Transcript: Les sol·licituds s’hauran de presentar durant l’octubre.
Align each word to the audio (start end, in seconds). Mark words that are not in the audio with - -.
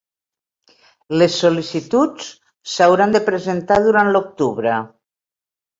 Les 1.21 1.35
sol·licituds 1.43 2.31
s’hauran 2.75 3.15
de 3.17 3.25
presentar 3.31 3.79
durant 3.91 4.13
l’octubre. 4.17 4.81